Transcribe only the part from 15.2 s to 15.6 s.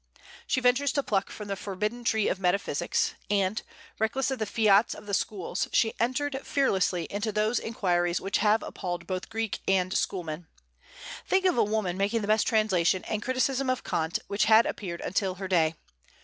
her